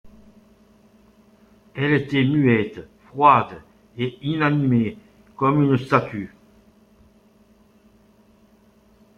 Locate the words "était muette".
1.93-2.87